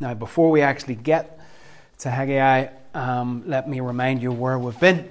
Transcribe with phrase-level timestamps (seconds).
[0.00, 1.38] Now, before we actually get
[1.98, 5.08] to Haggai, um, let me remind you where we've been.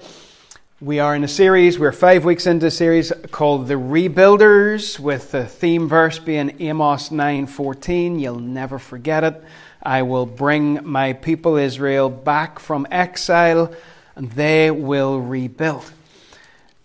[0.81, 5.31] We are in a series, we're five weeks into a series called The Rebuilders, with
[5.31, 8.19] the theme verse being Amos 9:14.
[8.19, 9.41] You'll never forget it.
[9.81, 13.73] I will bring my people Israel back from exile,
[14.17, 15.89] and they will rebuild.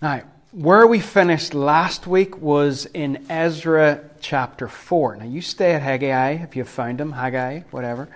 [0.01, 0.23] Now,
[0.53, 5.17] where we finished last week was in Ezra chapter 4.
[5.17, 8.09] Now, you stay at Haggai if you've found him, Haggai, whatever.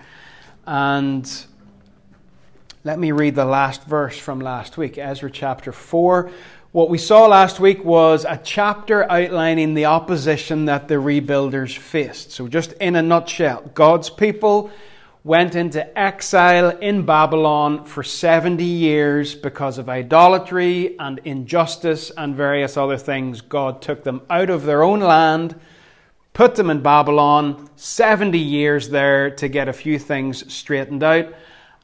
[0.65, 1.31] And
[2.83, 6.31] let me read the last verse from last week, Ezra chapter 4.
[6.71, 12.31] What we saw last week was a chapter outlining the opposition that the rebuilders faced.
[12.31, 14.71] So, just in a nutshell, God's people
[15.23, 22.75] went into exile in Babylon for 70 years because of idolatry and injustice and various
[22.75, 23.39] other things.
[23.39, 25.57] God took them out of their own land,
[26.33, 31.33] put them in Babylon, 70 years there to get a few things straightened out.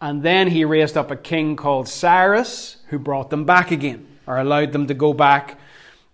[0.02, 4.38] And then he raised up a king called Cyrus who brought them back again, or
[4.38, 5.58] allowed them to go back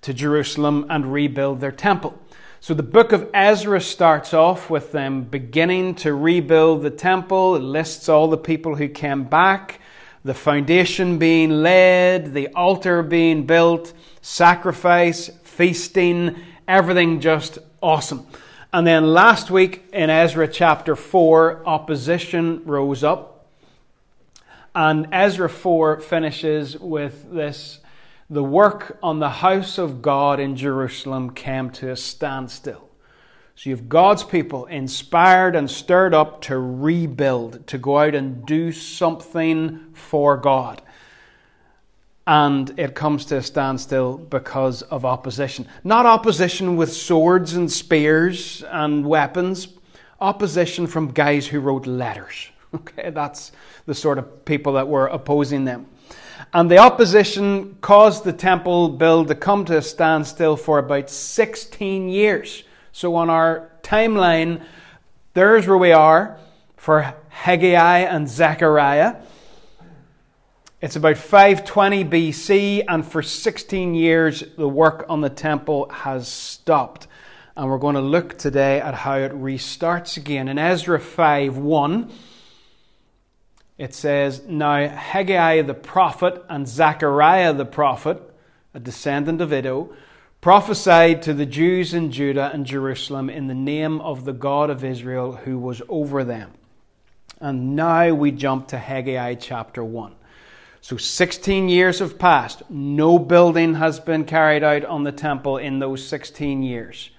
[0.02, 2.20] to Jerusalem and rebuild their temple.
[2.66, 7.56] So the book of Ezra starts off with them beginning to rebuild the temple.
[7.56, 9.80] It lists all the people who came back,
[10.24, 18.26] the foundation being laid, the altar being built, sacrifice, feasting, everything just awesome.
[18.74, 23.46] And then last week in Ezra chapter 4, opposition rose up.
[24.74, 27.80] And Ezra 4 finishes with this
[28.30, 32.90] the work on the house of God in Jerusalem came to a standstill.
[33.56, 38.46] So you have God's people inspired and stirred up to rebuild, to go out and
[38.46, 40.82] do something for God.
[42.28, 45.68] And it comes to a standstill because of opposition.
[45.84, 49.68] Not opposition with swords and spears and weapons,
[50.20, 52.50] opposition from guys who wrote letters.
[52.76, 53.54] Okay, that's
[53.86, 55.86] the sort of people that were opposing them.
[56.56, 62.08] And the opposition caused the temple build to come to a standstill for about 16
[62.08, 62.64] years.
[62.94, 64.64] So on our timeline,
[65.34, 66.38] there's where we are
[66.78, 69.18] for Haggai and Zechariah.
[70.80, 77.08] It's about 520 BC, and for 16 years, the work on the temple has stopped.
[77.58, 80.48] And we're going to look today at how it restarts again.
[80.48, 82.12] In Ezra 5 1,
[83.78, 88.22] it says, Now Haggai the prophet and Zechariah the prophet,
[88.74, 89.94] a descendant of Iddo,
[90.42, 94.84] prophesied to the Jews in Judah and Jerusalem in the name of the God of
[94.84, 96.52] Israel who was over them.
[97.42, 100.16] And now we jump to Haggai chapter 1.
[100.82, 102.62] So 16 years have passed.
[102.70, 107.10] No building has been carried out on the temple in those 16 years.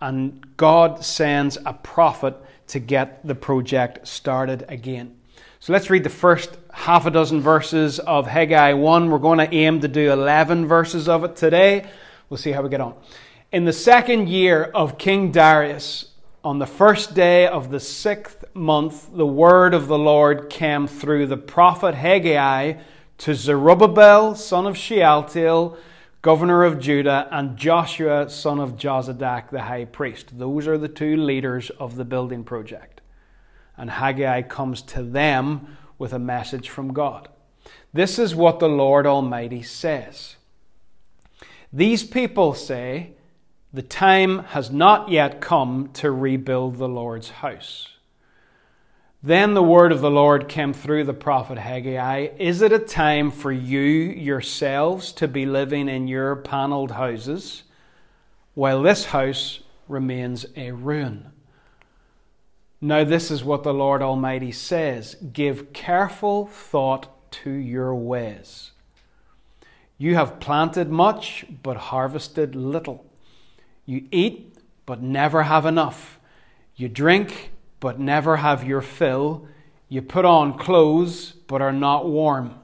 [0.00, 5.16] And God sends a prophet to get the project started again.
[5.64, 9.10] So let's read the first half a dozen verses of Haggai 1.
[9.10, 11.88] We're going to aim to do 11 verses of it today.
[12.28, 12.94] We'll see how we get on.
[13.50, 16.10] In the second year of King Darius,
[16.44, 21.28] on the first day of the sixth month, the word of the Lord came through
[21.28, 22.74] the prophet Haggai
[23.16, 25.78] to Zerubbabel, son of Shealtiel,
[26.20, 30.38] governor of Judah, and Joshua, son of Jozadak, the high priest.
[30.38, 32.93] Those are the two leaders of the building project
[33.76, 37.28] and Haggai comes to them with a message from God.
[37.92, 40.36] This is what the Lord Almighty says.
[41.72, 43.12] These people say,
[43.72, 47.88] The time has not yet come to rebuild the Lord's house.
[49.22, 53.30] Then the word of the Lord came through the prophet Haggai Is it a time
[53.30, 57.62] for you yourselves to be living in your panelled houses,
[58.52, 61.30] while this house remains a ruin?
[62.84, 68.72] Now, this is what the Lord Almighty says Give careful thought to your ways.
[69.96, 73.06] You have planted much, but harvested little.
[73.86, 76.20] You eat, but never have enough.
[76.76, 79.48] You drink, but never have your fill.
[79.88, 82.54] You put on clothes, but are not warm.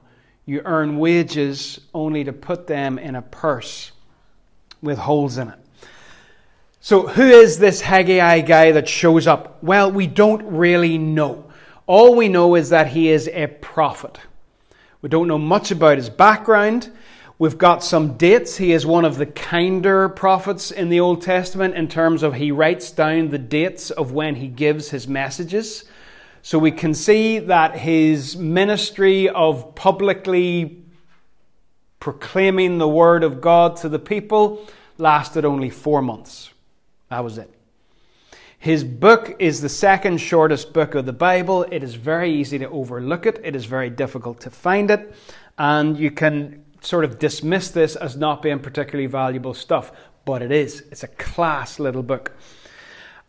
[0.45, 3.93] You earn wages only to put them in a purse
[4.83, 5.60] with holes in it.
[6.83, 9.63] So, who is this Haggai guy that shows up?
[9.63, 11.45] Well, we don't really know.
[11.87, 14.19] All we know is that he is a prophet.
[15.03, 16.91] We don't know much about his background.
[17.39, 18.57] We've got some dates.
[18.57, 22.51] He is one of the kinder prophets in the Old Testament in terms of he
[22.51, 25.85] writes down the dates of when he gives his messages.
[26.41, 30.83] So we can see that his ministry of publicly
[31.99, 34.67] proclaiming the word of God to the people
[34.97, 36.51] lasted only four months.
[37.11, 37.53] That was it.
[38.59, 41.65] His book is the second shortest book of the Bible.
[41.71, 45.15] It is very easy to overlook it, it is very difficult to find it,
[45.59, 49.93] and you can sort of dismiss this as not being particularly valuable stuff,
[50.25, 50.83] but it is.
[50.91, 52.33] It's a class little book.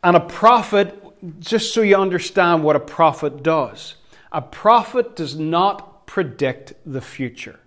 [0.03, 1.01] And a prophet,
[1.39, 3.95] just so you understand what a prophet does,
[4.31, 7.60] a prophet does not predict the future.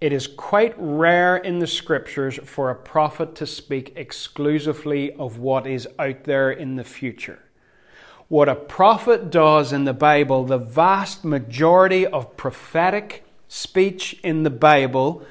[0.00, 5.66] It is quite rare in the scriptures for a prophet to speak exclusively of what
[5.66, 7.40] is out there in the future.
[8.28, 14.50] What a prophet does in the Bible, the vast majority of prophetic speech in the
[14.50, 15.26] Bible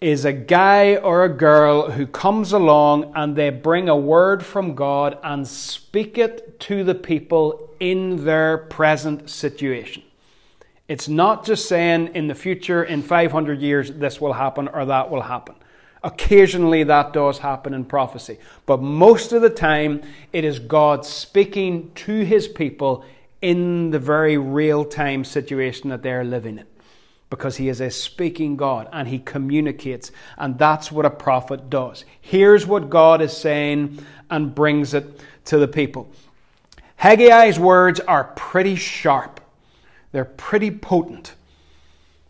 [0.00, 4.76] is a guy or a girl who comes along and they bring a word from
[4.76, 10.02] God and speak it to the people in their present situation.
[10.88, 15.10] It's not just saying in the future, in 500 years, this will happen or that
[15.10, 15.56] will happen.
[16.04, 18.38] Occasionally that does happen in prophecy.
[18.64, 20.02] But most of the time,
[20.32, 23.04] it is God speaking to his people
[23.42, 26.66] in the very real time situation that they're living in.
[27.28, 30.12] Because he is a speaking God and he communicates.
[30.38, 32.04] And that's what a prophet does.
[32.20, 33.98] Here's what God is saying
[34.30, 36.08] and brings it to the people.
[37.00, 39.40] Haggai's words are pretty sharp.
[40.16, 41.34] They're pretty potent.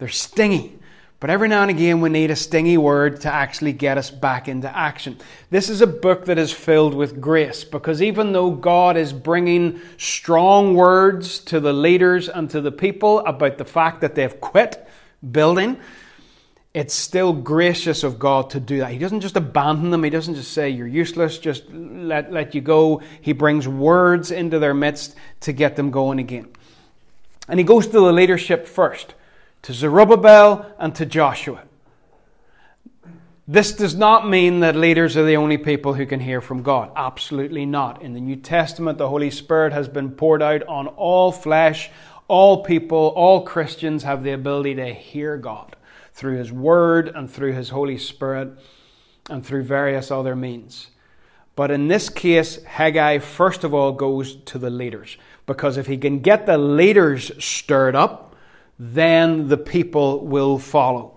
[0.00, 0.76] They're stingy.
[1.20, 4.48] But every now and again, we need a stingy word to actually get us back
[4.48, 5.18] into action.
[5.50, 9.80] This is a book that is filled with grace because even though God is bringing
[9.98, 14.84] strong words to the leaders and to the people about the fact that they've quit
[15.30, 15.78] building,
[16.74, 18.90] it's still gracious of God to do that.
[18.90, 22.62] He doesn't just abandon them, He doesn't just say, You're useless, just let, let you
[22.62, 23.00] go.
[23.20, 26.48] He brings words into their midst to get them going again.
[27.48, 29.14] And he goes to the leadership first,
[29.62, 31.62] to Zerubbabel and to Joshua.
[33.48, 36.90] This does not mean that leaders are the only people who can hear from God.
[36.96, 38.02] Absolutely not.
[38.02, 41.90] In the New Testament, the Holy Spirit has been poured out on all flesh.
[42.26, 45.76] All people, all Christians have the ability to hear God
[46.12, 48.58] through His Word and through His Holy Spirit
[49.30, 50.88] and through various other means.
[51.54, 55.16] But in this case, Haggai first of all goes to the leaders.
[55.46, 58.34] Because if he can get the leaders stirred up,
[58.78, 61.16] then the people will follow.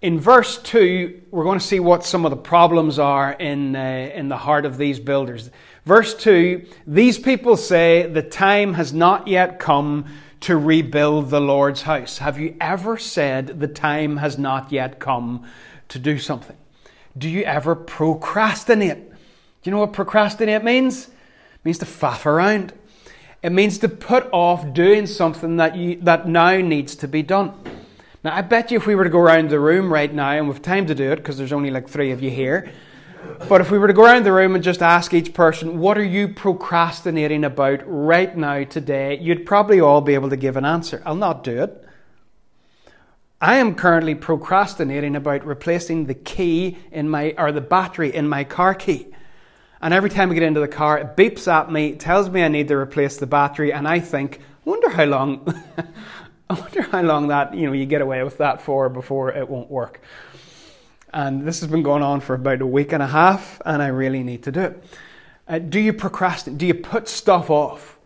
[0.00, 4.10] In verse 2, we're going to see what some of the problems are in, uh,
[4.14, 5.50] in the heart of these builders.
[5.84, 10.04] Verse 2 These people say, The time has not yet come
[10.40, 12.18] to rebuild the Lord's house.
[12.18, 15.46] Have you ever said, The time has not yet come
[15.88, 16.56] to do something?
[17.16, 19.10] Do you ever procrastinate?
[19.10, 19.14] Do
[19.64, 21.08] you know what procrastinate means?
[21.08, 22.72] It means to faff around.
[23.42, 27.54] It means to put off doing something that, you, that now needs to be done.
[28.24, 30.48] Now, I bet you if we were to go around the room right now, and
[30.48, 32.72] we've time to do it because there's only like three of you here,
[33.48, 35.96] but if we were to go around the room and just ask each person, what
[35.96, 40.64] are you procrastinating about right now today, you'd probably all be able to give an
[40.64, 41.00] answer.
[41.06, 41.84] I'll not do it.
[43.40, 48.42] I am currently procrastinating about replacing the key in my, or the battery in my
[48.42, 49.14] car key.
[49.80, 52.48] And every time I get into the car, it beeps at me, tells me I
[52.48, 55.62] need to replace the battery, and I think, wonder how long,
[56.50, 59.48] I wonder how long that you know you get away with that for before it
[59.48, 60.00] won't work.
[61.12, 63.88] And this has been going on for about a week and a half, and I
[63.88, 64.84] really need to do it.
[65.46, 66.58] Uh, do you procrastinate?
[66.58, 67.98] Do you put stuff off?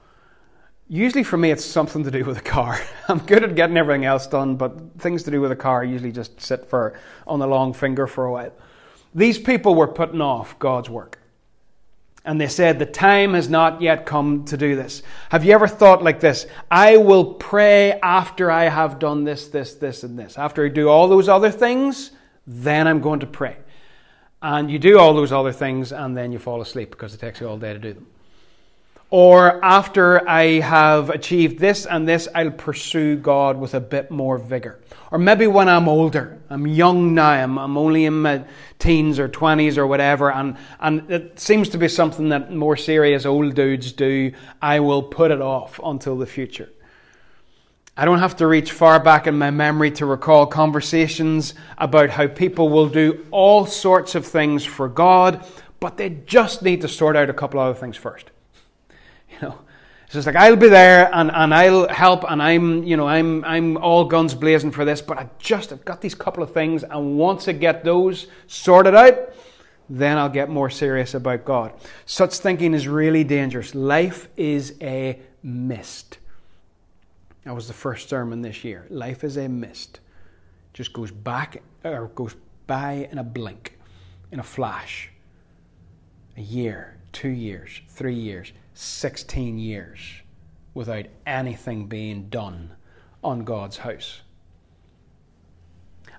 [0.89, 2.79] Usually for me, it's something to do with the car.
[3.09, 6.12] I'm good at getting everything else done, but things to do with the car usually
[6.12, 8.52] just sit for on the long finger for a while.
[9.14, 11.19] These people were putting off God's work.
[12.25, 15.02] And they said, The time has not yet come to do this.
[15.31, 16.47] Have you ever thought like this?
[16.71, 20.38] I will pray after I have done this, this, this, and this.
[20.38, 22.12] After I do all those other things,
[22.47, 23.57] then I'm going to pray.
[24.41, 27.41] And you do all those other things, and then you fall asleep because it takes
[27.41, 28.07] you all day to do them.
[29.12, 34.38] Or after I have achieved this and this, I'll pursue God with a bit more
[34.38, 34.81] vigor.
[35.11, 38.45] Or maybe when I'm older, I'm young now, I'm, I'm only in my
[38.78, 43.26] teens or 20s or whatever, and, and it seems to be something that more serious
[43.26, 46.71] old dudes do, I will put it off until the future.
[47.95, 52.28] I don't have to reach far back in my memory to recall conversations about how
[52.28, 55.45] people will do all sorts of things for God,
[55.81, 58.32] but they just need to sort out a couple other things first.
[60.14, 63.78] It's like I'll be there and, and I'll help and I'm you know I'm I'm
[63.78, 67.16] all guns blazing for this, but I just I've got these couple of things and
[67.16, 69.33] once I get those sorted out,
[69.88, 71.73] then I'll get more serious about God.
[72.04, 73.75] Such thinking is really dangerous.
[73.75, 76.19] Life is a mist.
[77.45, 78.87] That was the first sermon this year.
[78.90, 80.00] Life is a mist.
[80.75, 83.78] Just goes back or goes by in a blink,
[84.31, 85.11] in a flash.
[86.37, 90.00] A year, two years, three years, 16 years
[90.75, 92.73] without anything being done
[93.23, 94.21] on God's house.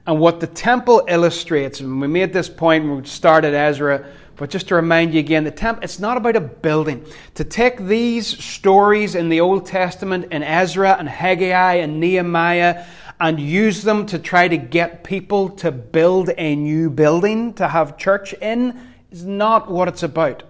[0.05, 4.05] And what the temple illustrates, and we made this point when we started Ezra,
[4.36, 7.05] but just to remind you again, the temple, it's not about a building.
[7.36, 12.86] To take these stories in the Old Testament in Ezra and Haggai and Nehemiah
[13.19, 17.98] and use them to try to get people to build a new building to have
[17.98, 18.77] church in
[19.12, 20.43] is not what it's about.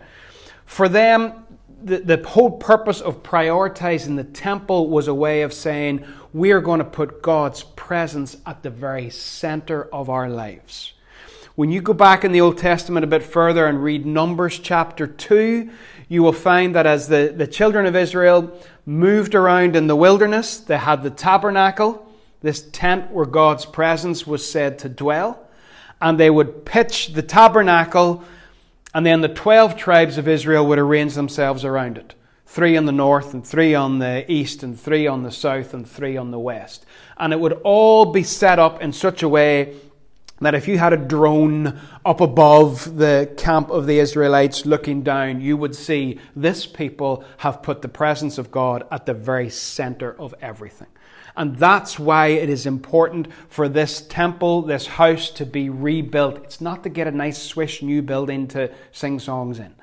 [0.65, 1.42] For them,
[1.83, 6.61] the, the whole purpose of prioritizing the temple was a way of saying, we are
[6.61, 10.93] going to put God's presence at the very center of our lives.
[11.55, 15.05] When you go back in the Old Testament a bit further and read Numbers chapter
[15.05, 15.69] 2,
[16.09, 20.57] you will find that as the, the children of Israel moved around in the wilderness,
[20.57, 22.11] they had the tabernacle,
[22.41, 25.47] this tent where God's presence was said to dwell,
[26.01, 28.23] and they would pitch the tabernacle,
[28.93, 32.13] and then the 12 tribes of Israel would arrange themselves around it
[32.53, 35.89] three on the north, and three on the east, and three on the south, and
[35.89, 36.85] three on the west.
[37.17, 39.75] And it would all be set up in such a way
[40.39, 45.41] that if you had a drone up above the camp of the Israelites looking down,
[45.41, 50.15] you would see this people have put the presence of God at the very center
[50.19, 50.89] of everything.
[51.35, 56.37] And that's why it is important for this temple, this house to be rebuilt.
[56.43, 59.73] It's not to get a nice swish new building to sing songs in.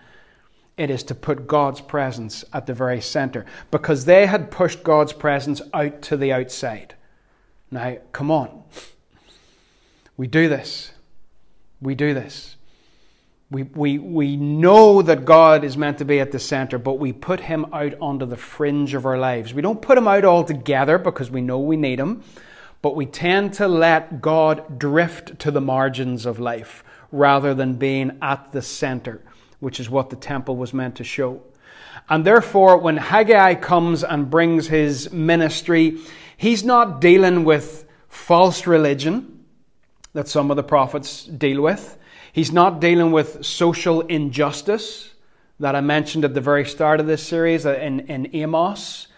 [0.77, 5.13] It is to put God's presence at the very center because they had pushed God's
[5.13, 6.95] presence out to the outside.
[7.71, 8.63] Now, come on.
[10.17, 10.93] We do this.
[11.81, 12.57] We do this.
[13.51, 17.13] We, we, we know that God is meant to be at the center, but we
[17.13, 19.53] put him out onto the fringe of our lives.
[19.53, 22.23] We don't put him out altogether because we know we need him,
[22.81, 28.19] but we tend to let God drift to the margins of life rather than being
[28.23, 29.21] at the center
[29.61, 31.43] which is what the temple was meant to show.
[32.09, 35.99] And therefore, when Haggai comes and brings his ministry,
[36.37, 39.45] he's not dealing with false religion
[40.13, 41.97] that some of the prophets deal with.
[42.33, 45.15] He's not dealing with social injustice
[45.59, 49.09] that I mentioned at the very start of this series uh, in, in Amos.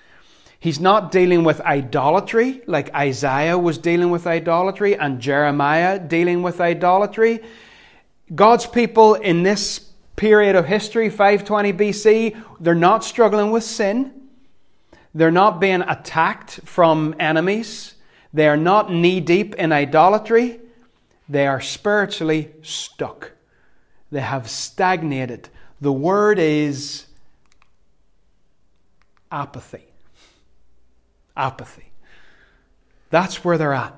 [0.58, 6.60] He's not dealing with idolatry like Isaiah was dealing with idolatry and Jeremiah dealing with
[6.60, 7.40] idolatry.
[8.34, 9.80] God's people in this
[10.16, 14.12] period of history, 520 BC, they're not struggling with sin.
[15.14, 17.94] They're not being attacked from enemies.
[18.32, 20.60] They are not knee deep in idolatry.
[21.32, 23.32] They are spiritually stuck.
[24.10, 25.48] They have stagnated.
[25.80, 27.06] The word is
[29.30, 29.86] apathy.
[31.34, 31.90] Apathy.
[33.08, 33.94] That's where they're at.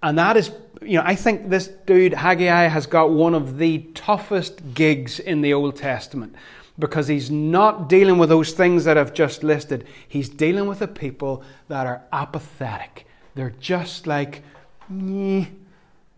[0.00, 3.78] And that is, you know, I think this dude, Haggai, has got one of the
[3.94, 6.36] toughest gigs in the Old Testament
[6.78, 9.88] because he's not dealing with those things that I've just listed.
[10.06, 13.08] He's dealing with the people that are apathetic.
[13.34, 14.44] They're just like,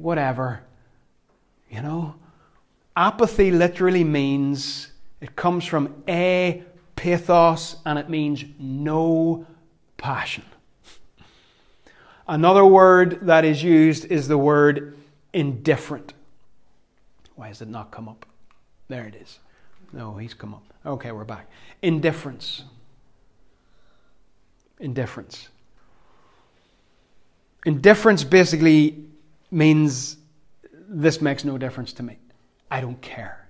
[0.03, 0.61] whatever.
[1.71, 2.15] You know?
[2.97, 4.89] Apathy literally means,
[5.21, 6.63] it comes from a
[6.97, 9.47] pathos and it means no
[9.97, 10.45] passion.
[12.29, 14.97] Another word that is used is the word
[15.33, 16.13] indifferent.
[17.35, 18.27] Why has it not come up?
[18.89, 19.39] There it is.
[19.93, 20.65] No, he's come up.
[20.85, 21.49] Okay, we're back.
[21.81, 22.65] Indifference.
[24.79, 25.49] Indifference.
[27.65, 29.05] Indifference basically
[29.53, 30.17] means
[30.89, 32.19] this makes no difference to me.
[32.71, 33.47] I don't care.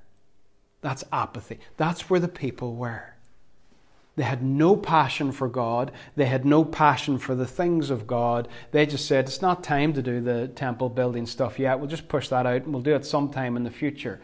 [0.80, 1.60] That's apathy.
[1.76, 3.14] That's where the people were.
[4.14, 5.90] They had no passion for God.
[6.16, 8.46] They had no passion for the things of God.
[8.72, 11.78] They just said, it's not time to do the temple building stuff yet.
[11.78, 14.20] We'll just push that out and we'll do it sometime in the future.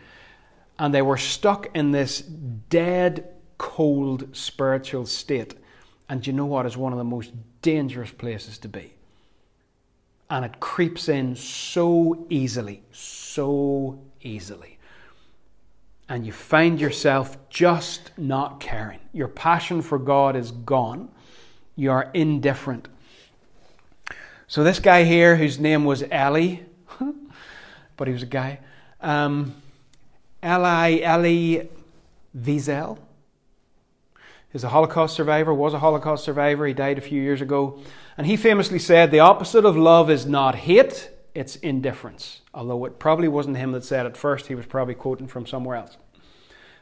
[0.79, 5.55] And they were stuck in this dead, cold spiritual state.
[6.09, 7.33] And you know what is one of the most
[7.63, 8.98] dangerous places to be?
[10.31, 14.79] And it creeps in so easily, so easily
[16.09, 18.99] and you find yourself just not caring.
[19.13, 21.11] Your passion for God is gone.
[21.77, 22.89] You are indifferent.
[24.47, 26.61] So, this guy here, whose name was Eli,
[27.97, 28.61] but he was a guy,
[29.03, 29.55] um,
[30.43, 31.69] Eli, Elie
[32.35, 32.97] Wiesel,
[34.55, 36.67] is a Holocaust survivor, was a Holocaust survivor.
[36.67, 37.79] He died a few years ago.
[38.19, 42.43] And he famously said, The opposite of love is not hate, it's indifference.
[42.53, 45.77] Although it probably wasn't him that said it first, he was probably quoting from somewhere
[45.77, 45.97] else.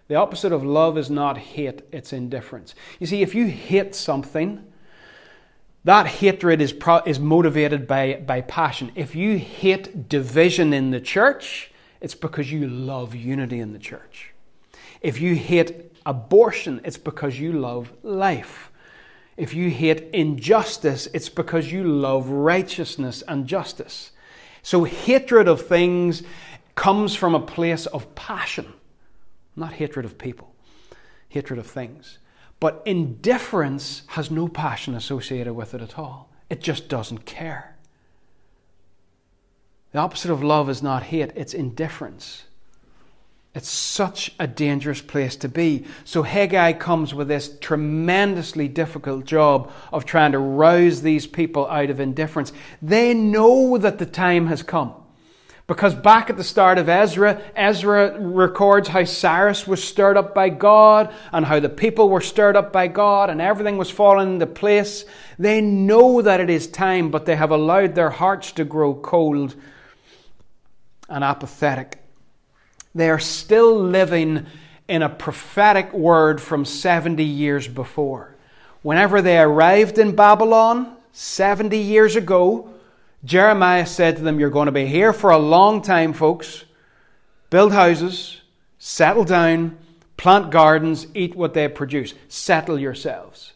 [0.09, 2.75] The opposite of love is not hate, it's indifference.
[2.99, 4.65] You see, if you hate something,
[5.85, 8.91] that hatred is, pro- is motivated by, by passion.
[8.95, 14.33] If you hate division in the church, it's because you love unity in the church.
[15.03, 18.66] If you hate abortion, it's because you love life.
[19.37, 24.13] If you hate injustice, it's because you love righteousness and justice.
[24.63, 26.23] So, hatred of things
[26.75, 28.73] comes from a place of passion,
[29.55, 30.55] not hatred of people,
[31.29, 32.19] hatred of things.
[32.59, 37.77] But indifference has no passion associated with it at all, it just doesn't care.
[39.93, 42.46] The opposite of love is not hate, it's indifference.
[43.57, 45.87] It's such a dangerous place to be.
[46.05, 51.89] So Haggai comes with this tremendously difficult job of trying to rouse these people out
[51.89, 52.53] of indifference.
[52.83, 54.93] They know that the time has come.
[55.67, 60.51] Because back at the start of Ezra, Ezra records how Cyrus was stirred up by
[60.51, 64.47] God and how the people were stirred up by God and everything was falling into
[64.47, 65.07] place.
[65.39, 69.57] They know that it is time, but they have allowed their hearts to grow cold
[71.09, 72.06] and apathetic.
[72.97, 74.47] They are still living
[74.89, 78.35] in a prophetic word from 70 years before.
[78.81, 82.71] Whenever they arrived in Babylon 70 years ago,
[83.23, 86.65] Jeremiah said to them, You're going to be here for a long time, folks.
[87.51, 88.41] Build houses,
[88.79, 89.77] settle down,
[90.17, 93.53] plant gardens, eat what they produce, settle yourselves.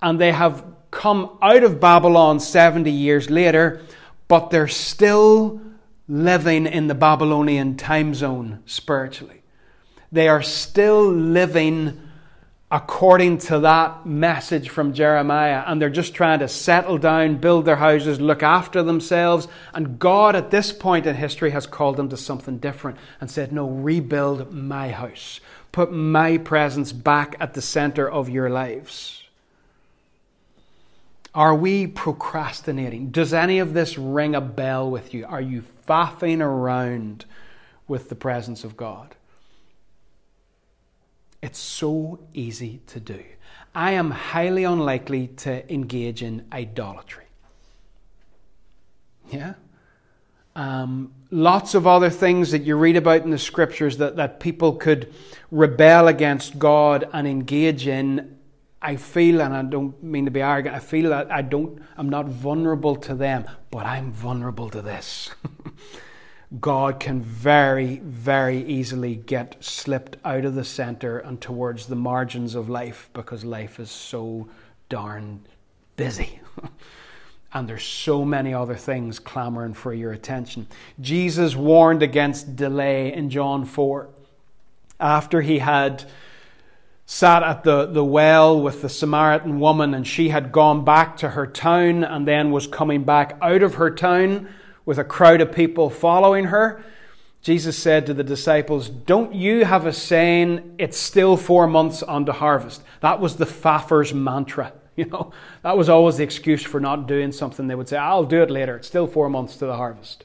[0.00, 3.82] And they have come out of Babylon 70 years later,
[4.28, 5.60] but they're still
[6.08, 9.42] living in the Babylonian time zone spiritually.
[10.12, 12.00] They are still living
[12.70, 17.76] according to that message from Jeremiah, and they're just trying to settle down, build their
[17.76, 19.46] houses, look after themselves.
[19.72, 23.52] And God, at this point in history, has called them to something different and said,
[23.52, 25.40] No, rebuild my house.
[25.72, 29.22] Put my presence back at the center of your lives.
[31.34, 33.10] Are we procrastinating?
[33.10, 35.26] Does any of this ring a bell with you?
[35.26, 37.24] Are you faffing around
[37.86, 39.14] with the presence of God?
[41.42, 43.22] It's so easy to do.
[43.74, 47.24] I am highly unlikely to engage in idolatry.
[49.30, 49.54] Yeah?
[50.56, 54.74] Um, lots of other things that you read about in the scriptures that, that people
[54.74, 55.12] could
[55.50, 58.38] rebel against God and engage in
[58.84, 62.10] I feel, and I don't mean to be arrogant, I feel that I don't, I'm
[62.10, 65.30] not vulnerable to them, but I'm vulnerable to this.
[66.60, 72.54] God can very, very easily get slipped out of the center and towards the margins
[72.54, 74.48] of life because life is so
[74.90, 75.40] darn
[75.96, 76.40] busy.
[77.54, 80.66] and there's so many other things clamoring for your attention.
[81.00, 84.10] Jesus warned against delay in John 4
[85.00, 86.04] after he had
[87.06, 91.30] sat at the, the well with the Samaritan woman, and she had gone back to
[91.30, 94.48] her town and then was coming back out of her town
[94.86, 96.82] with a crowd of people following her.
[97.42, 102.24] Jesus said to the disciples, Don't you have a saying, it's still four months on
[102.24, 102.82] the harvest?
[103.00, 104.72] That was the Faffer's mantra.
[104.96, 107.66] You know, that was always the excuse for not doing something.
[107.66, 108.76] They would say, I'll do it later.
[108.76, 110.24] It's still four months to the harvest.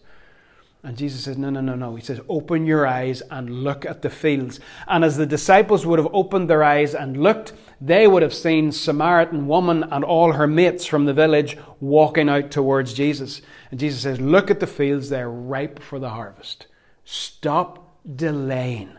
[0.82, 1.96] And Jesus says, No, no, no, no.
[1.96, 4.60] He says, Open your eyes and look at the fields.
[4.88, 8.72] And as the disciples would have opened their eyes and looked, they would have seen
[8.72, 13.42] Samaritan woman and all her mates from the village walking out towards Jesus.
[13.72, 16.68] And Jesus says, Look at the fields, they're ripe for the harvest.
[17.04, 18.98] Stop delaying.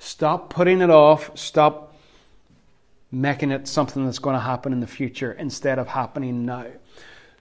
[0.00, 1.38] Stop putting it off.
[1.38, 1.94] Stop
[3.12, 6.66] making it something that's going to happen in the future instead of happening now.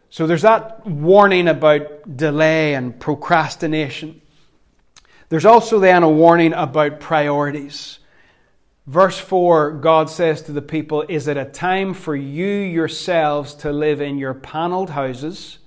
[0.10, 4.22] So there's that warning about delay and procrastination.
[5.30, 8.00] There's also then a warning about priorities.
[8.88, 13.72] Verse 4, God says to the people, Is it a time for you yourselves to
[13.72, 15.60] live in your panelled houses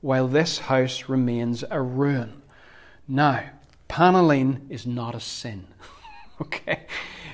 [0.00, 2.40] while this house remains a ruin?
[3.08, 3.50] Now,
[3.88, 5.66] panelling is not a sin.
[6.42, 6.86] okay?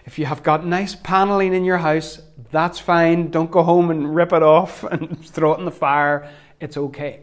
[0.07, 3.31] If you have got nice paneling in your house, that's fine.
[3.31, 6.31] Don't go home and rip it off and throw it in the fire.
[6.61, 7.21] It's okay.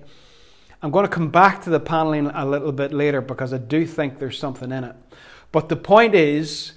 [0.82, 3.88] I'm going to come back to the paneling a little bit later because I do
[3.88, 4.96] think there's something in it.
[5.52, 6.74] But the point is,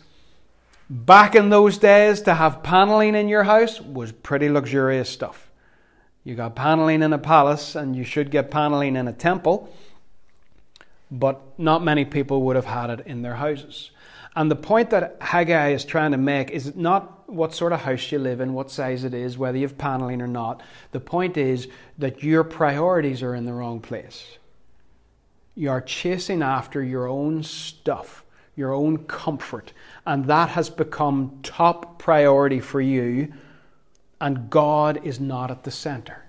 [0.89, 5.51] back in those days, to have paneling in your house was pretty luxurious stuff.
[6.25, 9.75] You got paneling in a palace, and you should get paneling in a temple,
[11.11, 13.91] but not many people would have had it in their houses.
[14.39, 18.13] And the point that Haggai is trying to make is not what sort of house
[18.13, 20.63] you live in, what size it is, whether you have paneling or not.
[20.93, 21.67] The point is
[21.99, 24.39] that your priorities are in the wrong place.
[25.57, 28.25] You are chasing after your own stuff,
[28.55, 29.73] your own comfort,
[30.07, 33.33] and that has become top priority for you,
[34.21, 36.28] and God is not at the center.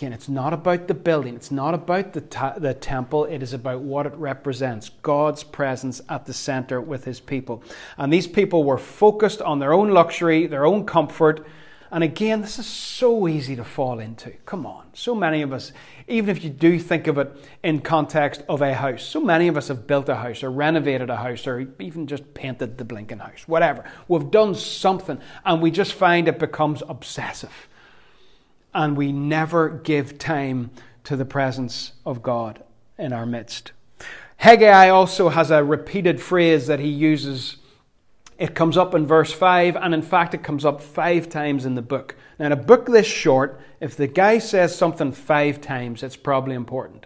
[0.00, 3.82] Again, it's not about the building, it's not about the, the temple, it is about
[3.82, 7.62] what it represents God's presence at the center with his people.
[7.98, 11.46] And these people were focused on their own luxury, their own comfort.
[11.90, 14.30] And again, this is so easy to fall into.
[14.46, 14.86] Come on.
[14.94, 15.70] So many of us,
[16.08, 17.30] even if you do think of it
[17.62, 21.10] in context of a house, so many of us have built a house or renovated
[21.10, 23.84] a house or even just painted the blinking house, whatever.
[24.08, 27.68] We've done something and we just find it becomes obsessive
[28.74, 30.70] and we never give time
[31.04, 32.62] to the presence of God
[32.98, 33.72] in our midst.
[34.36, 37.56] Haggai also has a repeated phrase that he uses.
[38.38, 41.74] It comes up in verse 5, and in fact, it comes up five times in
[41.74, 42.16] the book.
[42.38, 46.54] Now, in a book this short, if the guy says something five times, it's probably
[46.54, 47.04] important.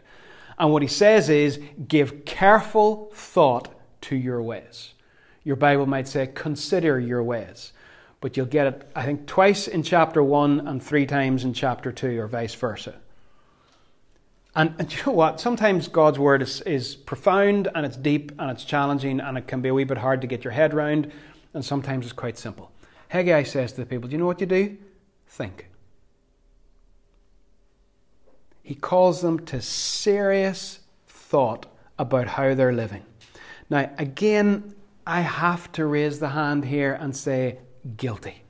[0.58, 3.68] And what he says is, give careful thought
[4.02, 4.92] to your ways.
[5.42, 7.72] Your Bible might say, consider your ways
[8.24, 11.92] but you'll get it, I think, twice in chapter 1 and three times in chapter
[11.92, 12.94] 2, or vice versa.
[14.56, 15.42] And, and you know what?
[15.42, 19.60] Sometimes God's word is, is profound and it's deep and it's challenging and it can
[19.60, 21.12] be a wee bit hard to get your head round,
[21.52, 22.72] and sometimes it's quite simple.
[23.08, 24.78] Haggai says to the people, Do you know what you do?
[25.28, 25.68] Think.
[28.62, 31.66] He calls them to serious thought
[31.98, 33.04] about how they're living.
[33.68, 34.74] Now, again,
[35.06, 37.58] I have to raise the hand here and say,
[37.96, 38.42] guilty.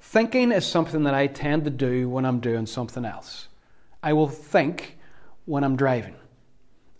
[0.00, 3.48] Thinking is something that I tend to do when I'm doing something else.
[4.02, 4.98] I will think
[5.44, 6.16] when I'm driving.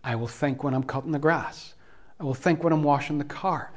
[0.05, 1.75] I will think when I'm cutting the grass.
[2.19, 3.73] I will think when I'm washing the car.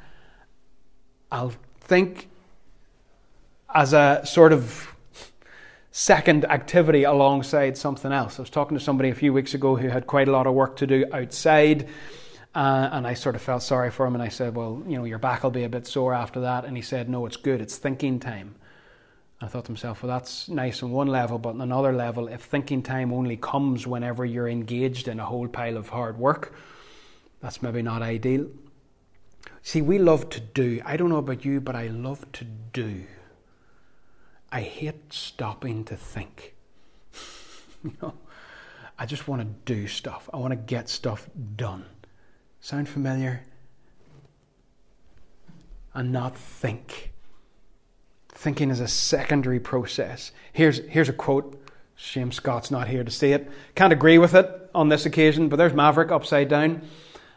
[1.30, 2.28] I'll think
[3.74, 4.94] as a sort of
[5.90, 8.38] second activity alongside something else.
[8.38, 10.54] I was talking to somebody a few weeks ago who had quite a lot of
[10.54, 11.88] work to do outside
[12.56, 15.04] uh, and I sort of felt sorry for him and I said, Well, you know,
[15.04, 16.64] your back will be a bit sore after that.
[16.64, 17.60] And he said, No, it's good.
[17.60, 18.54] It's thinking time.
[19.42, 22.40] I thought to myself, Well, that's nice on one level, but on another level, if
[22.40, 26.54] thinking time only comes whenever you're engaged in a whole pile of hard work,
[27.42, 28.46] that's maybe not ideal.
[29.60, 30.80] See, we love to do.
[30.82, 33.04] I don't know about you, but I love to do.
[34.50, 36.54] I hate stopping to think.
[37.84, 38.14] you know,
[38.98, 40.30] I just want to do stuff.
[40.32, 41.84] I want to get stuff done.
[42.66, 43.44] Sound familiar?
[45.94, 47.12] And not think.
[48.30, 50.32] Thinking is a secondary process.
[50.52, 51.62] Here's, here's a quote.
[51.94, 53.48] Shame Scott's not here to see it.
[53.76, 56.82] Can't agree with it on this occasion, but there's Maverick upside down.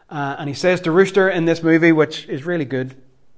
[0.10, 2.96] Uh, and he says to Rooster in this movie, which is really good,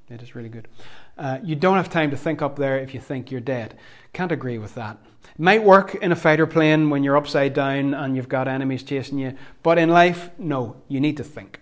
[0.09, 0.69] it is really good,
[1.17, 3.77] uh, you don't have time to think up there if you think you're dead.
[4.13, 4.97] Can't agree with that.
[5.25, 8.83] It might work in a fighter plane when you're upside down and you've got enemies
[8.83, 11.60] chasing you, but in life, no, you need to think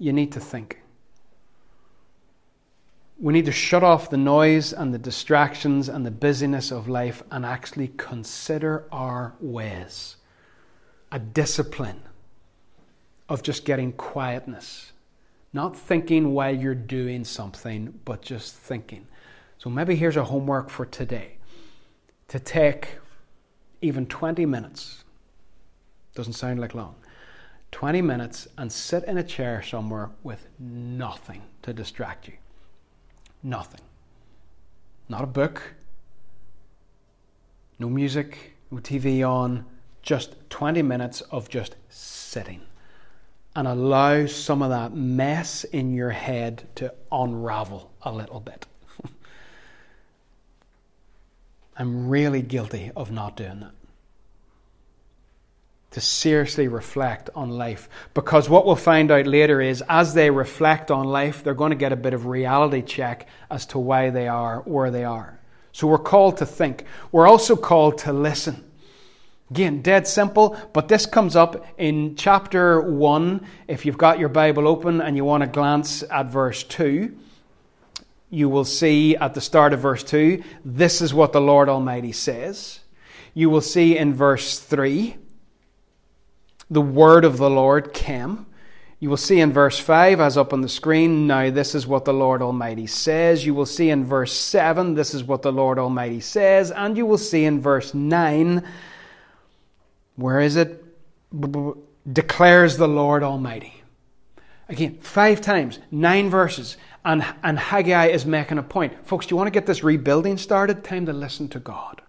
[0.00, 0.80] you need to think.
[3.18, 7.22] We need to shut off the noise and the distractions and the busyness of life
[7.30, 10.16] and actually consider our ways.
[11.12, 12.00] A discipline
[13.28, 14.92] of just getting quietness.
[15.52, 19.06] Not thinking while you're doing something, but just thinking.
[19.58, 21.32] So maybe here's a homework for today
[22.28, 22.88] to take
[23.82, 25.04] even 20 minutes.
[26.14, 26.94] Doesn't sound like long
[27.72, 32.34] 20 minutes and sit in a chair somewhere with nothing to distract you.
[33.42, 33.80] Nothing.
[35.08, 35.74] Not a book,
[37.78, 39.64] no music, no TV on,
[40.02, 42.62] just 20 minutes of just sitting.
[43.56, 48.66] And allow some of that mess in your head to unravel a little bit.
[51.76, 53.79] I'm really guilty of not doing that
[55.90, 57.88] to seriously reflect on life.
[58.14, 61.76] Because what we'll find out later is as they reflect on life, they're going to
[61.76, 65.38] get a bit of reality check as to why they are where they are.
[65.72, 66.84] So we're called to think.
[67.12, 68.64] We're also called to listen.
[69.50, 73.44] Again, dead simple, but this comes up in chapter 1.
[73.66, 77.16] If you've got your Bible open and you want to glance at verse 2,
[78.30, 82.12] you will see at the start of verse 2, this is what the Lord Almighty
[82.12, 82.78] says.
[83.34, 85.16] You will see in verse 3,
[86.70, 88.46] the word of the Lord came.
[89.00, 92.04] You will see in verse 5, as up on the screen, now this is what
[92.04, 93.46] the Lord Almighty says.
[93.46, 96.70] You will see in verse 7, this is what the Lord Almighty says.
[96.70, 98.62] And you will see in verse 9,
[100.16, 100.84] where is it?
[102.12, 103.82] Declares the Lord Almighty.
[104.68, 109.06] Again, five times, nine verses, and, and Haggai is making a point.
[109.06, 110.84] Folks, do you want to get this rebuilding started?
[110.84, 112.02] Time to listen to God.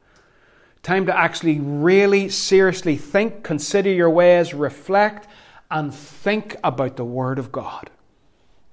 [0.84, 5.28] Time to actually really seriously think, consider your ways, reflect,
[5.70, 7.92] and think about the Word of God.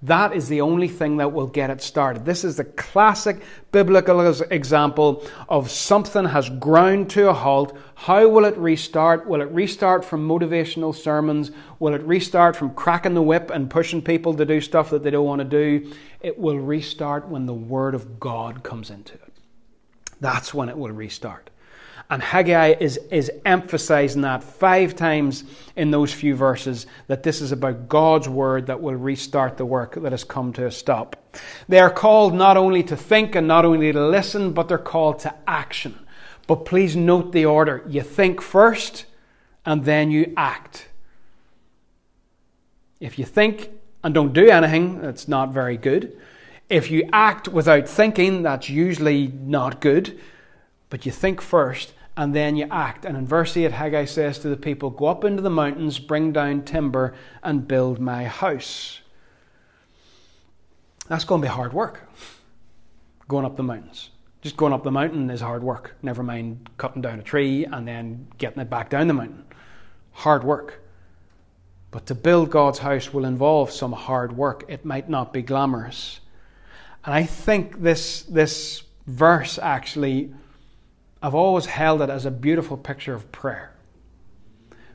[0.03, 2.25] That is the only thing that will get it started.
[2.25, 3.43] This is the classic
[3.73, 7.77] biblical example of something has ground to a halt.
[7.97, 9.27] How will it restart?
[9.27, 11.51] Will it restart from motivational sermons?
[11.81, 15.11] Will it restart from cracking the whip and pushing people to do stuff that they
[15.11, 15.93] don't want to do?
[16.21, 19.33] It will restart when the Word of God comes into it.
[20.21, 21.51] That's when it will restart.
[22.11, 25.45] And Haggai is, is emphasizing that five times
[25.77, 29.95] in those few verses that this is about God's word that will restart the work
[29.95, 31.17] that has come to a stop.
[31.69, 35.19] They are called not only to think and not only to listen, but they're called
[35.21, 35.99] to action.
[36.47, 37.85] But please note the order.
[37.87, 39.05] You think first
[39.67, 40.89] and then you act.
[43.01, 43.69] If you think
[44.03, 46.19] and don't do anything, that's not very good.
[46.71, 50.19] If you act without thinking, that's usually not good.
[50.89, 53.05] But you think first and then you act.
[53.05, 56.33] And in verse 8, Haggai says to the people, Go up into the mountains, bring
[56.33, 59.01] down timber, and build my house.
[61.07, 62.11] That's going to be hard work.
[63.29, 64.11] Going up the mountains.
[64.43, 65.95] Just going up the mountain is hard work.
[66.03, 69.45] Never mind cutting down a tree and then getting it back down the mountain.
[70.11, 70.83] Hard work.
[71.93, 74.65] But to build God's house will involve some hard work.
[74.67, 76.19] It might not be glamorous.
[77.05, 80.33] And I think this, this verse actually
[81.23, 83.73] I've always held it as a beautiful picture of prayer.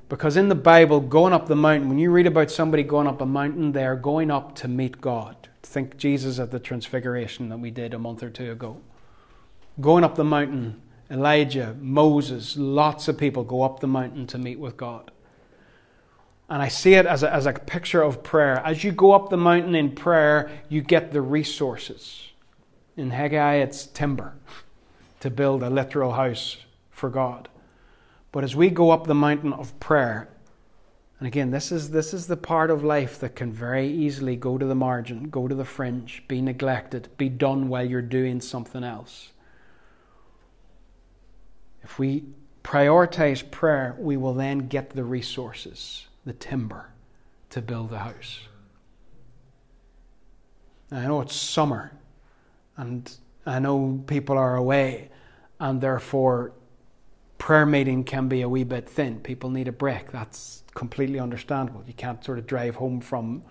[0.09, 3.19] Because in the Bible, going up the mountain, when you read about somebody going up
[3.19, 5.49] a mountain, they are going up to meet God.
[5.63, 8.79] Think Jesus at the Transfiguration that we did a month or two ago.
[9.81, 14.59] Going up the mountain, Elijah, Moses, lots of people go up the mountain to meet
[14.59, 15.11] with God.
[16.49, 18.61] And I see it as a, as a picture of prayer.
[18.63, 22.29] As you go up the mountain in prayer, you get the resources.
[22.95, 24.35] In Haggai, it's timber
[25.23, 26.57] to build a literal house
[26.91, 27.47] for God.
[28.33, 30.27] But as we go up the mountain of prayer,
[31.17, 34.57] and again, this is, this is the part of life that can very easily go
[34.57, 38.83] to the margin, go to the fringe, be neglected, be done while you're doing something
[38.83, 39.29] else.
[41.83, 42.25] If we
[42.61, 46.87] prioritize prayer, we will then get the resources, the timber,
[47.51, 48.41] to build the house.
[50.91, 51.93] Now, I know it's summer,
[52.75, 53.09] and
[53.45, 55.09] I know people are away,
[55.59, 56.53] and therefore
[57.37, 59.19] prayer meeting can be a wee bit thin.
[59.19, 60.11] People need a break.
[60.11, 61.83] That's completely understandable.
[61.85, 63.43] You can't sort of drive home from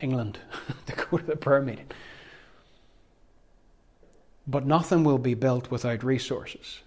[0.00, 0.38] England
[0.86, 1.86] to go to the prayer meeting.
[4.46, 6.80] But nothing will be built without resources.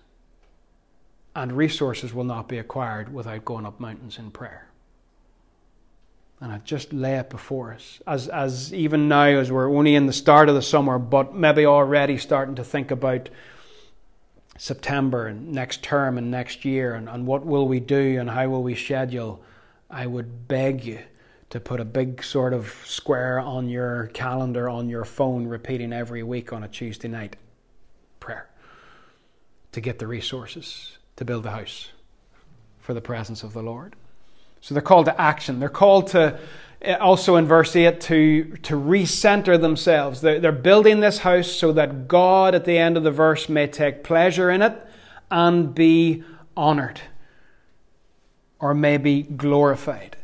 [1.36, 4.68] And resources will not be acquired without going up mountains in prayer.
[6.44, 8.02] And I just lay it before us.
[8.06, 11.66] As, as even now, as we're only in the start of the summer, but maybe
[11.66, 13.30] already starting to think about
[14.58, 18.50] September and next term and next year and, and what will we do and how
[18.50, 19.42] will we schedule,
[19.90, 21.00] I would beg you
[21.52, 26.24] to put a big sort of square on your calendar on your phone, repeating every
[26.24, 27.38] week on a Tuesday night
[28.20, 28.50] prayer
[29.72, 31.92] to get the resources to build the house
[32.82, 33.96] for the presence of the Lord.
[34.64, 35.60] So they're called to action.
[35.60, 36.40] They're called to
[36.86, 40.22] uh, also in verse 8 to, to recenter themselves.
[40.22, 43.68] They're, they're building this house so that God at the end of the verse may
[43.68, 44.82] take pleasure in it
[45.30, 46.24] and be
[46.56, 47.02] honored
[48.58, 50.16] or may be glorified.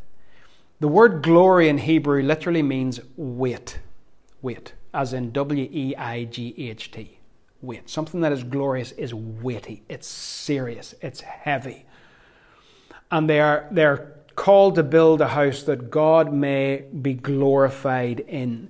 [0.79, 3.79] The word glory in Hebrew literally means weight.
[4.41, 7.19] Weight, as in W E I G H T.
[7.61, 7.89] Weight.
[7.89, 11.85] Something that is glorious is weighty, it's serious, it's heavy.
[13.11, 18.21] And they are, they are called to build a house that God may be glorified
[18.21, 18.69] in.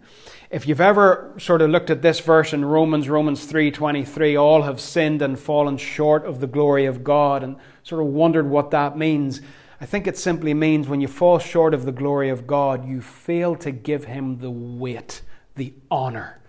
[0.49, 4.79] If you've ever sort of looked at this verse in Romans, Romans 3:23, all have
[4.79, 8.97] sinned and fallen short of the glory of God and sort of wondered what that
[8.97, 9.41] means.
[9.79, 12.99] I think it simply means when you fall short of the glory of God, you
[12.99, 15.21] fail to give him the weight,
[15.55, 16.41] the honor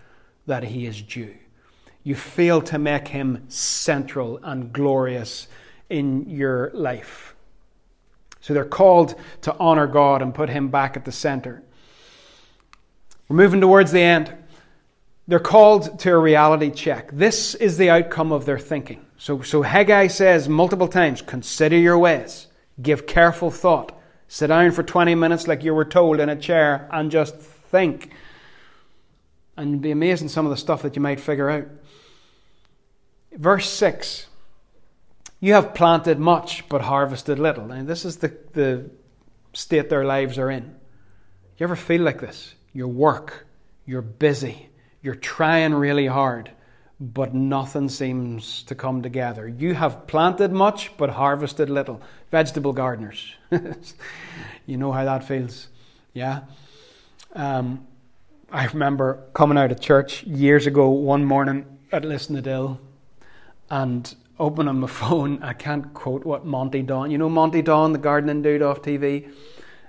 [0.47, 1.35] that he is due.
[2.01, 5.47] You fail to make him central and glorious
[5.91, 7.35] in your life.
[8.41, 11.63] So they're called to honor God and put Him back at the center.
[13.29, 14.35] We're moving towards the end.
[15.27, 17.11] They're called to a reality check.
[17.11, 19.05] This is the outcome of their thinking.
[19.17, 22.47] So, so Haggai says multiple times consider your ways,
[22.81, 26.89] give careful thought, sit down for 20 minutes like you were told in a chair,
[26.91, 28.11] and just think.
[29.55, 31.67] And be amazed at some of the stuff that you might figure out.
[33.31, 34.25] Verse 6
[35.41, 37.71] you have planted much but harvested little.
[37.71, 38.89] And this is the, the
[39.53, 40.75] state their lives are in.
[41.57, 42.53] You ever feel like this?
[42.73, 43.47] You work,
[43.85, 44.69] you're busy,
[45.01, 46.51] you're trying really hard,
[46.99, 49.47] but nothing seems to come together.
[49.47, 52.01] You have planted much but harvested little.
[52.29, 53.33] Vegetable gardeners.
[54.67, 55.67] you know how that feels.
[56.13, 56.41] Yeah?
[57.33, 57.87] Um,
[58.51, 62.77] I remember coming out of church years ago one morning at Lisnadill
[63.69, 65.41] and opening my phone.
[65.43, 69.31] I can't quote what Monty Don, you know Monty Don, the gardening dude off TV?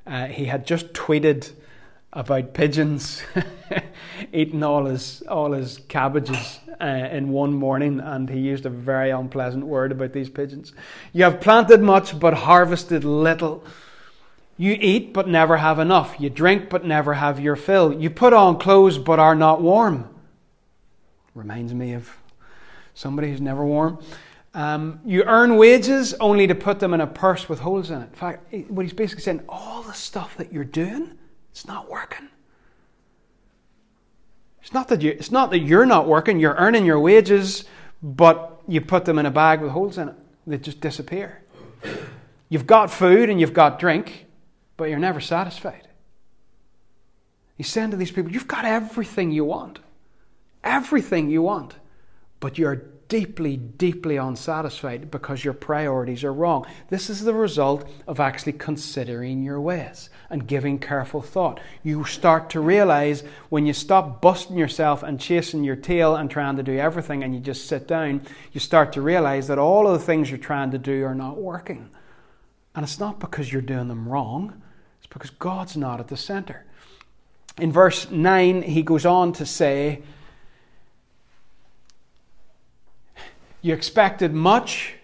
[0.06, 1.52] Uh, he had just tweeted
[2.12, 3.22] about pigeons
[4.32, 9.10] eating all his all his cabbages uh, in one morning, and he used a very
[9.10, 10.72] unpleasant word about these pigeons.
[11.12, 13.64] You have planted much, but harvested little.
[14.58, 16.16] You eat, but never have enough.
[16.18, 17.92] You drink, but never have your fill.
[17.92, 20.08] You put on clothes, but are not warm.
[21.34, 22.10] Reminds me of
[22.94, 23.98] somebody who's never warm.
[24.54, 28.08] Um, you earn wages only to put them in a purse with holes in it.
[28.08, 31.12] In fact, what he's basically saying, all the stuff that you're doing,
[31.50, 32.28] it's not working.
[34.60, 37.64] It's not that you it's not that you're not working, you're earning your wages,
[38.02, 40.14] but you put them in a bag with holes in it.
[40.46, 41.42] They just disappear.
[42.48, 44.26] You've got food and you've got drink,
[44.76, 45.88] but you're never satisfied.
[47.56, 49.78] He's saying to these people, You've got everything you want.
[50.62, 51.74] Everything you want,
[52.38, 52.82] but you're
[53.12, 56.64] deeply, deeply unsatisfied because your priorities are wrong.
[56.88, 61.60] This is the result of actually considering your ways and giving careful thought.
[61.82, 66.56] You start to realize when you stop busting yourself and chasing your tail and trying
[66.56, 68.22] to do everything and you just sit down,
[68.52, 71.36] you start to realize that all of the things you're trying to do are not
[71.36, 71.90] working.
[72.74, 74.62] And it's not because you're doing them wrong,
[75.00, 76.64] it's because God's not at the center.
[77.58, 80.02] In verse 9, he goes on to say,
[83.64, 84.94] You expected much,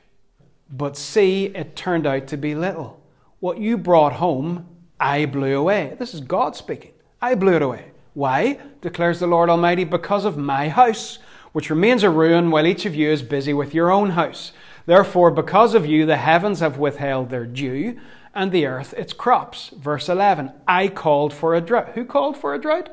[0.68, 3.00] but see, it turned out to be little.
[3.38, 4.66] What you brought home,
[4.98, 5.94] I blew away.
[5.96, 6.90] This is God speaking.
[7.22, 7.92] I blew it away.
[8.14, 8.58] Why?
[8.80, 11.20] declares the Lord Almighty, because of my house,
[11.52, 14.50] which remains a ruin while each of you is busy with your own house.
[14.86, 18.00] Therefore, because of you, the heavens have withheld their dew,
[18.34, 19.68] and the earth its crops.
[19.68, 21.90] Verse 11 I called for a drought.
[21.94, 22.90] Who called for a drought?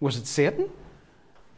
[0.00, 0.70] Was it Satan?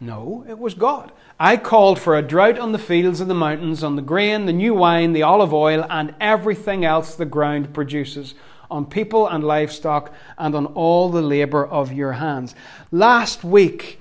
[0.01, 1.11] No, it was God.
[1.41, 4.53] I called for a drought on the fields and the mountains, on the grain, the
[4.53, 8.35] new wine, the olive oil, and everything else the ground produces,
[8.71, 12.55] on people and livestock, and on all the labor of your hands.
[12.93, 14.01] Last week,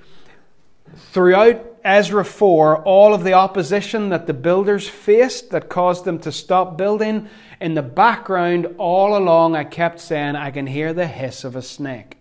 [0.94, 6.30] throughout Ezra 4, all of the opposition that the builders faced that caused them to
[6.30, 7.28] stop building,
[7.60, 11.62] in the background, all along, I kept saying, I can hear the hiss of a
[11.62, 12.17] snake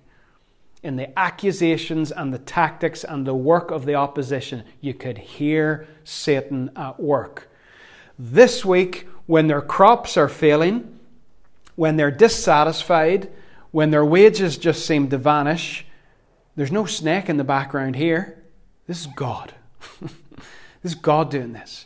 [0.87, 5.85] in the accusations and the tactics and the work of the opposition, you could hear
[6.05, 7.49] Satan at work.
[8.17, 10.97] This week, when their crops are failing,
[11.75, 13.29] when they're dissatisfied,
[13.71, 15.85] when their wages just seem to vanish,
[16.55, 18.41] there's no snake in the background here.
[18.87, 19.53] This is God.
[20.01, 21.85] this is God doing this.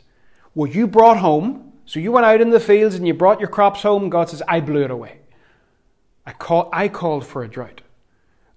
[0.54, 3.50] What you brought home, so you went out in the fields and you brought your
[3.50, 5.18] crops home, God says, I blew it away.
[6.26, 7.82] I, call, I called for a drought.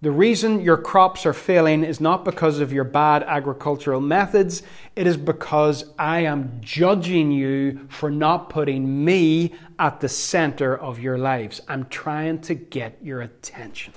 [0.03, 4.63] The reason your crops are failing is not because of your bad agricultural methods,
[4.97, 10.99] it is because I am judging you for not putting me at the center of
[10.99, 11.63] your lives.
[11.69, 13.95] I'm trying to get your attention,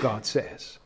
[0.00, 0.78] God says.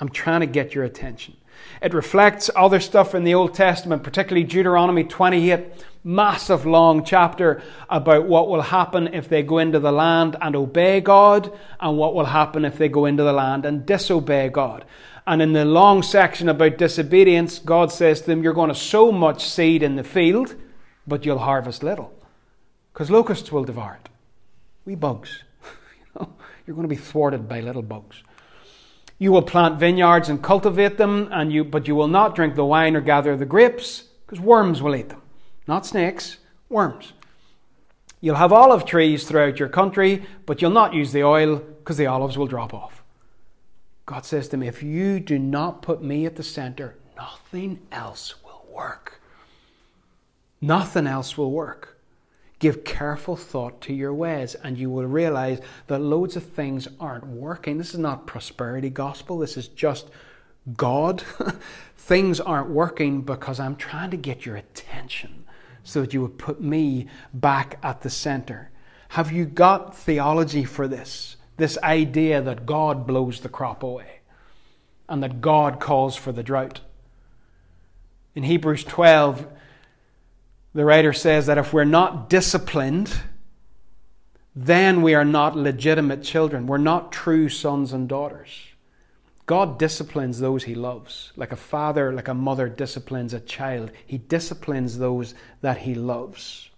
[0.00, 1.36] I'm trying to get your attention.
[1.80, 8.26] It reflects other stuff in the Old Testament, particularly Deuteronomy 28 massive long chapter about
[8.26, 12.24] what will happen if they go into the land and obey God and what will
[12.24, 14.84] happen if they go into the land and disobey God.
[15.26, 19.12] And in the long section about disobedience, God says to them, You're going to sow
[19.12, 20.56] much seed in the field,
[21.06, 22.12] but you'll harvest little.
[22.92, 24.08] Because locusts will devour it.
[24.84, 25.44] Wee bugs.
[26.66, 28.22] You're going to be thwarted by little bugs.
[29.22, 32.64] You will plant vineyards and cultivate them, and you, but you will not drink the
[32.64, 35.22] wine or gather the grapes, because worms will eat them.
[35.68, 37.12] Not snakes, worms.
[38.20, 42.06] You'll have olive trees throughout your country, but you'll not use the oil because the
[42.06, 43.04] olives will drop off.
[44.06, 48.34] God says to me, if you do not put me at the center, nothing else
[48.42, 49.20] will work.
[50.60, 51.91] Nothing else will work.
[52.62, 57.26] Give careful thought to your ways, and you will realize that loads of things aren't
[57.26, 57.76] working.
[57.76, 60.10] This is not prosperity gospel, this is just
[60.76, 61.24] God.
[61.96, 65.44] things aren't working because I'm trying to get your attention
[65.82, 68.70] so that you would put me back at the center.
[69.08, 71.34] Have you got theology for this?
[71.56, 74.20] This idea that God blows the crop away
[75.08, 76.78] and that God calls for the drought.
[78.36, 79.48] In Hebrews 12,
[80.74, 83.12] the writer says that if we're not disciplined,
[84.54, 86.66] then we are not legitimate children.
[86.66, 88.50] We're not true sons and daughters.
[89.46, 91.32] God disciplines those he loves.
[91.36, 93.90] Like a father, like a mother disciplines a child.
[94.06, 96.70] He disciplines those that he loves.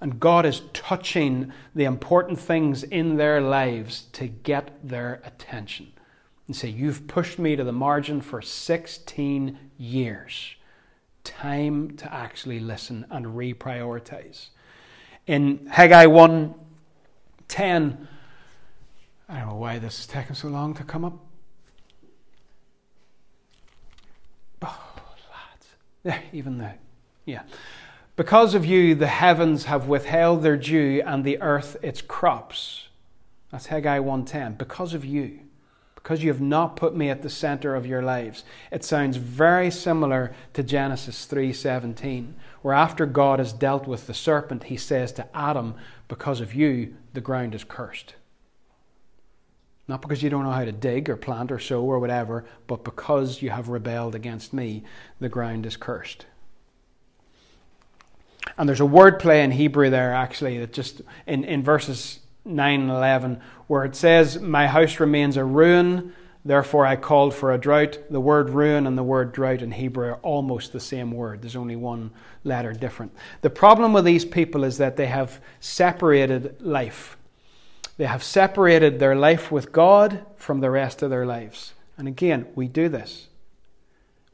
[0.00, 5.92] And God is touching the important things in their lives to get their attention.
[6.46, 10.56] and say, You've pushed me to the margin for 16 years.
[11.24, 14.48] Time to actually listen and reprioritize.
[15.26, 16.54] In Haggai 1
[17.48, 18.08] 10,
[19.28, 21.18] I don't know why this is taking so long to come up.
[24.62, 25.66] Oh, lads.
[26.02, 26.72] Yeah, even the,
[27.26, 27.42] yeah.
[28.16, 32.88] Because of you, the heavens have withheld their dew and the earth its crops.
[33.50, 34.56] That's Haggai 1.10.
[34.56, 35.40] Because of you.
[36.02, 38.44] Because you have not put me at the center of your lives.
[38.72, 42.32] It sounds very similar to Genesis 3.17,
[42.62, 45.74] where after God has dealt with the serpent, he says to Adam,
[46.08, 48.14] because of you, the ground is cursed.
[49.88, 52.84] Not because you don't know how to dig or plant or sow or whatever, but
[52.84, 54.84] because you have rebelled against me,
[55.20, 56.26] the ground is cursed.
[58.56, 62.80] And there's a word play in Hebrew there, actually, that just in, in verses 9
[62.80, 66.12] and 11, where it says, My house remains a ruin,
[66.44, 67.98] therefore I called for a drought.
[68.10, 71.42] The word ruin and the word drought in Hebrew are almost the same word.
[71.42, 72.10] There's only one
[72.44, 73.12] letter different.
[73.42, 77.16] The problem with these people is that they have separated life.
[77.96, 81.74] They have separated their life with God from the rest of their lives.
[81.96, 83.28] And again, we do this.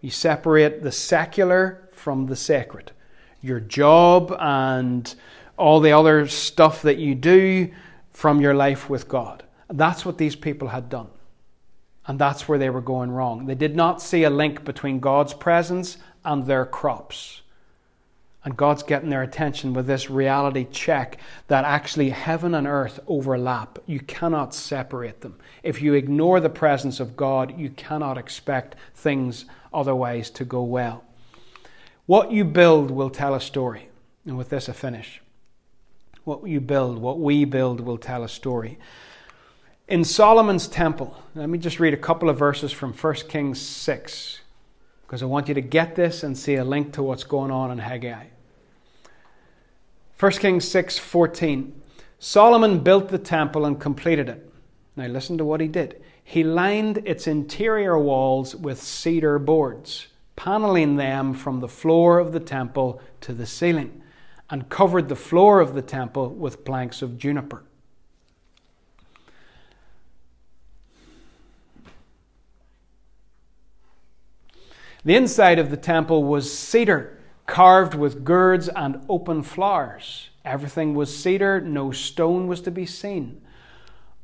[0.00, 2.92] We separate the secular from the sacred.
[3.42, 5.12] Your job and
[5.56, 7.70] all the other stuff that you do
[8.18, 9.44] from your life with God.
[9.70, 11.06] That's what these people had done.
[12.04, 13.46] And that's where they were going wrong.
[13.46, 17.42] They did not see a link between God's presence and their crops.
[18.42, 23.78] And God's getting their attention with this reality check that actually heaven and earth overlap.
[23.86, 25.38] You cannot separate them.
[25.62, 31.04] If you ignore the presence of God, you cannot expect things otherwise to go well.
[32.06, 33.90] What you build will tell a story.
[34.26, 35.22] And with this, I finish.
[36.28, 38.78] What you build, what we build, will tell a story.
[39.88, 44.40] In Solomon's temple, let me just read a couple of verses from 1 Kings 6,
[45.06, 47.70] because I want you to get this and see a link to what's going on
[47.70, 48.26] in Haggai.
[50.20, 51.72] 1 Kings 6:14
[52.18, 54.52] Solomon built the temple and completed it.
[54.96, 55.98] Now listen to what he did.
[56.22, 62.40] He lined its interior walls with cedar boards, paneling them from the floor of the
[62.40, 64.02] temple to the ceiling,
[64.50, 67.62] and covered the floor of the temple with planks of juniper.
[75.04, 80.28] The inside of the temple was cedar carved with gourds and open flowers.
[80.44, 83.40] Everything was cedar, no stone was to be seen.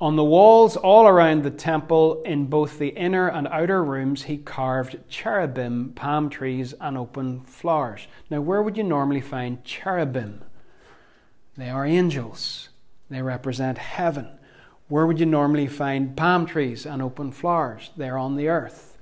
[0.04, 4.36] On the walls all around the temple, in both the inner and outer rooms, he
[4.36, 8.06] carved cherubim, palm trees, and open flowers.
[8.28, 10.44] Now, where would you normally find cherubim?
[11.56, 12.68] They are angels,
[13.08, 14.28] they represent heaven.
[14.88, 17.88] Where would you normally find palm trees and open flowers?
[17.96, 18.98] They're on the earth.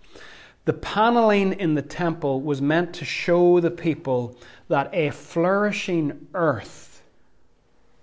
[0.67, 4.39] The paneling in the temple was meant to show the people
[4.69, 7.03] that a flourishing earth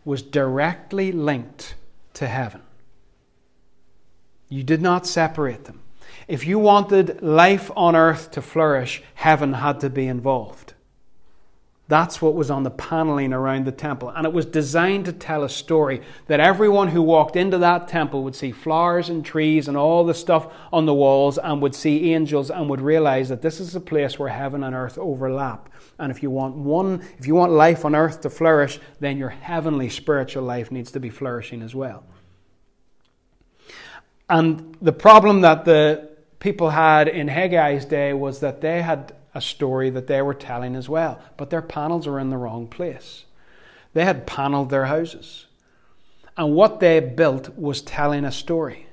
[0.04, 1.76] was directly linked
[2.16, 2.64] to heaven.
[4.50, 5.82] You did not separate them.
[6.28, 10.74] If you wanted life on earth to flourish, heaven had to be involved.
[11.88, 14.10] That's what was on the paneling around the temple.
[14.10, 18.24] And it was designed to tell a story that everyone who walked into that temple
[18.24, 22.14] would see flowers and trees and all the stuff on the walls and would see
[22.14, 25.68] angels and would realize that this is a place where heaven and earth overlap.
[25.98, 29.30] And if you want one, if you want life on earth to flourish, then your
[29.30, 32.04] heavenly spiritual life needs to be flourishing as well.
[34.30, 36.10] And the problem that the
[36.40, 40.76] people had in Haggai's day was that they had a story that they were telling
[40.76, 43.26] as well, but their panels were in the wrong place.
[43.94, 45.48] They had paneled their houses.
[46.38, 48.88] And what they built was telling a story.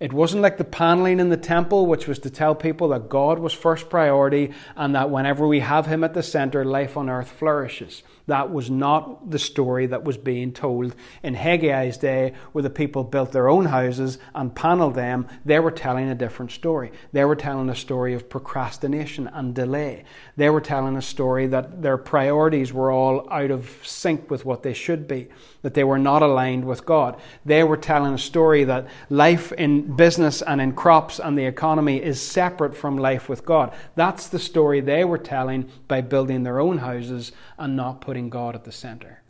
[0.00, 3.38] It wasn't like the paneling in the temple, which was to tell people that God
[3.38, 7.30] was first priority and that whenever we have Him at the center, life on earth
[7.30, 8.02] flourishes.
[8.28, 13.02] That was not the story that was being told in Haggai's day, where the people
[13.02, 15.26] built their own houses and paneled them.
[15.46, 16.92] They were telling a different story.
[17.12, 20.04] They were telling a story of procrastination and delay.
[20.36, 24.62] They were telling a story that their priorities were all out of sync with what
[24.62, 25.28] they should be,
[25.62, 27.18] that they were not aligned with God.
[27.46, 32.02] They were telling a story that life in business and in crops and the economy
[32.02, 33.72] is separate from life with God.
[33.94, 38.30] That's the story they were telling by building their own houses and not putting putting
[38.30, 39.22] God at the center.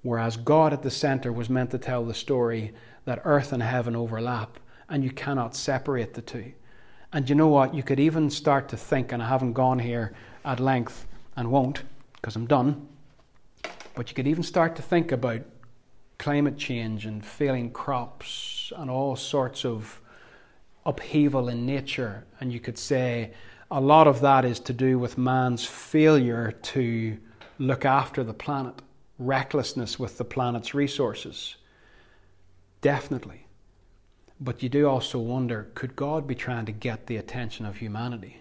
[0.00, 2.72] Whereas God at the center was meant to tell the story
[3.04, 4.58] that earth and heaven overlap,
[4.88, 6.54] and you cannot separate the two.
[7.12, 7.74] And you know what?
[7.74, 11.06] You could even start to think, and I haven't gone here at length
[11.36, 11.82] and won't
[12.14, 12.88] because I'm done,
[13.94, 15.42] but you could even start to think about
[16.18, 20.00] climate change and failing crops and all sorts of
[20.86, 23.32] upheaval in nature, and you could say
[23.70, 27.18] a lot of that is to do with man's failure to
[27.60, 28.80] look after the planet,
[29.18, 31.56] recklessness with the planet's resources.
[32.80, 33.46] Definitely.
[34.40, 38.40] But you do also wonder could God be trying to get the attention of humanity?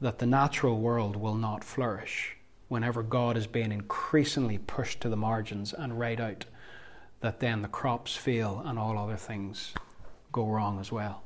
[0.00, 2.36] That the natural world will not flourish
[2.66, 6.44] whenever God is being increasingly pushed to the margins and right out,
[7.20, 9.72] that then the crops fail and all other things
[10.32, 11.22] go wrong as well.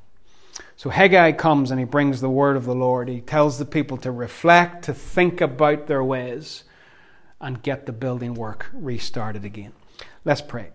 [0.76, 3.08] So Haggai comes and he brings the word of the Lord.
[3.08, 6.64] He tells the people to reflect, to think about their ways,
[7.40, 9.72] and get the building work restarted again.
[10.24, 10.70] Let's pray.